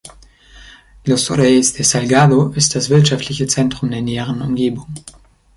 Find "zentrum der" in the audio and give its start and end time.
3.45-4.01